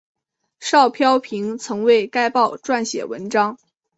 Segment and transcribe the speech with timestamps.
[0.59, 3.59] 邵飘萍曾为该报撰写文章。